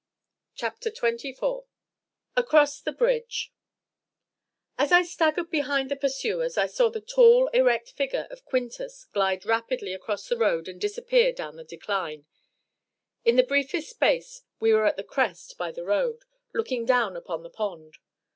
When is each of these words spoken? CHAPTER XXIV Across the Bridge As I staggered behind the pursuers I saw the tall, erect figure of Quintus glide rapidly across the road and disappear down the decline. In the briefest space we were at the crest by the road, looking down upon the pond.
CHAPTER 0.55 0.89
XXIV 0.89 1.65
Across 2.35 2.81
the 2.81 2.91
Bridge 2.91 3.53
As 4.75 4.91
I 4.91 5.03
staggered 5.03 5.51
behind 5.51 5.91
the 5.91 5.95
pursuers 5.95 6.57
I 6.57 6.65
saw 6.65 6.89
the 6.89 7.01
tall, 7.01 7.49
erect 7.49 7.91
figure 7.91 8.25
of 8.31 8.43
Quintus 8.43 9.05
glide 9.13 9.45
rapidly 9.45 9.93
across 9.93 10.27
the 10.27 10.37
road 10.39 10.67
and 10.67 10.81
disappear 10.81 11.31
down 11.31 11.55
the 11.55 11.63
decline. 11.63 12.25
In 13.25 13.35
the 13.35 13.43
briefest 13.43 13.91
space 13.91 14.41
we 14.59 14.73
were 14.73 14.87
at 14.87 14.97
the 14.97 15.03
crest 15.03 15.55
by 15.59 15.71
the 15.71 15.85
road, 15.85 16.25
looking 16.51 16.83
down 16.83 17.15
upon 17.15 17.43
the 17.43 17.51
pond. 17.51 17.99